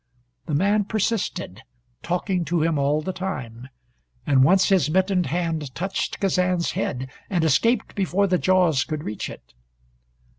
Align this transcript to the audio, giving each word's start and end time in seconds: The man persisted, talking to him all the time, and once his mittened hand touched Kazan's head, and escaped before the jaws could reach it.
The 0.47 0.55
man 0.55 0.85
persisted, 0.85 1.61
talking 2.01 2.43
to 2.45 2.63
him 2.63 2.79
all 2.79 3.01
the 3.03 3.13
time, 3.13 3.69
and 4.25 4.43
once 4.43 4.69
his 4.69 4.89
mittened 4.89 5.27
hand 5.27 5.75
touched 5.75 6.19
Kazan's 6.19 6.71
head, 6.71 7.07
and 7.29 7.43
escaped 7.43 7.93
before 7.93 8.25
the 8.25 8.39
jaws 8.39 8.83
could 8.83 9.03
reach 9.03 9.29
it. 9.29 9.53